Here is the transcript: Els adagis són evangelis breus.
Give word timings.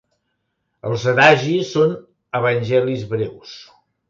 Els 0.89 1.05
adagis 1.11 1.69
són 1.75 1.93
evangelis 2.41 3.05
breus. 3.15 3.55